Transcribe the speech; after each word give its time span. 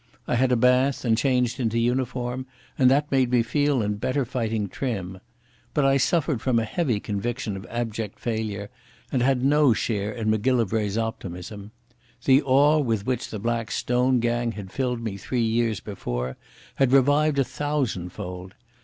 I 0.27 0.33
had 0.33 0.51
a 0.51 0.55
bath, 0.55 1.05
and 1.05 1.15
changed 1.15 1.59
into 1.59 1.77
uniform, 1.77 2.47
and 2.75 2.89
that 2.89 3.11
made 3.11 3.29
me 3.29 3.43
feel 3.43 3.83
in 3.83 3.97
better 3.97 4.25
fighting 4.25 4.67
trim. 4.67 5.19
But 5.75 5.85
I 5.85 5.97
suffered 5.97 6.41
from 6.41 6.57
a 6.57 6.65
heavy 6.65 6.99
conviction 6.99 7.55
of 7.55 7.67
abject 7.69 8.17
failure, 8.19 8.71
and 9.11 9.21
had 9.21 9.45
no 9.45 9.73
share 9.73 10.11
in 10.11 10.31
Macgillivray's 10.31 10.97
optimism. 10.97 11.69
The 12.25 12.41
awe 12.41 12.79
with 12.79 13.05
which 13.05 13.29
the 13.29 13.37
Black 13.37 13.69
Stone 13.69 14.21
gang 14.21 14.53
had 14.53 14.71
filled 14.71 15.01
me 15.01 15.17
three 15.17 15.43
years 15.45 15.79
before 15.81 16.35
had 16.77 16.91
revived 16.91 17.37
a 17.37 17.43
thousandfold. 17.43 18.55